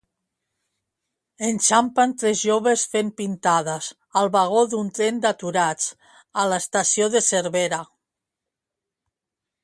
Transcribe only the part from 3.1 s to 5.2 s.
pintades al vagó d'un tren